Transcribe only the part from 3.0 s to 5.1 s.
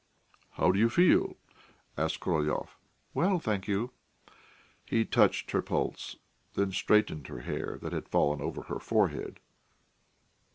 "Well, thank you." He